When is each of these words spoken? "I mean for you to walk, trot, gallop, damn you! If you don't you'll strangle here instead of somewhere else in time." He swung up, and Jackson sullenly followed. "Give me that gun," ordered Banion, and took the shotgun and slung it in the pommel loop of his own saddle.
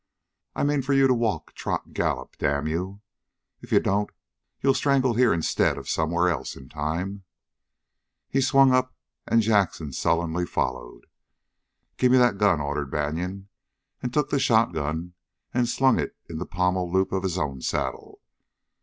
"I 0.55 0.63
mean 0.63 0.81
for 0.81 0.93
you 0.93 1.05
to 1.05 1.13
walk, 1.13 1.53
trot, 1.53 1.93
gallop, 1.93 2.35
damn 2.39 2.65
you! 2.65 3.01
If 3.61 3.71
you 3.71 3.79
don't 3.79 4.09
you'll 4.59 4.73
strangle 4.73 5.13
here 5.13 5.31
instead 5.31 5.77
of 5.77 5.87
somewhere 5.87 6.27
else 6.27 6.55
in 6.55 6.69
time." 6.69 7.23
He 8.27 8.41
swung 8.41 8.71
up, 8.73 8.95
and 9.27 9.43
Jackson 9.43 9.93
sullenly 9.93 10.47
followed. 10.47 11.05
"Give 11.97 12.11
me 12.11 12.17
that 12.17 12.39
gun," 12.39 12.59
ordered 12.59 12.89
Banion, 12.89 13.49
and 14.01 14.11
took 14.11 14.31
the 14.31 14.39
shotgun 14.39 15.13
and 15.53 15.69
slung 15.69 15.99
it 15.99 16.15
in 16.27 16.39
the 16.39 16.47
pommel 16.47 16.91
loop 16.91 17.11
of 17.11 17.21
his 17.21 17.37
own 17.37 17.61
saddle. 17.61 18.21